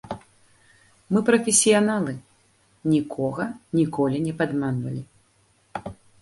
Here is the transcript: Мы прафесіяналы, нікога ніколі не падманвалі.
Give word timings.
Мы 1.15 1.19
прафесіяналы, 1.27 2.15
нікога 2.95 3.45
ніколі 3.81 4.17
не 4.25 4.33
падманвалі. 4.41 5.03